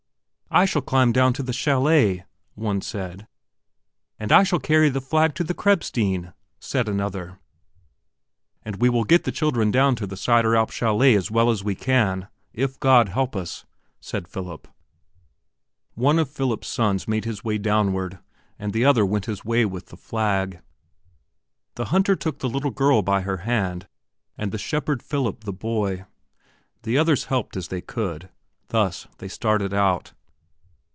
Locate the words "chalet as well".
10.69-11.49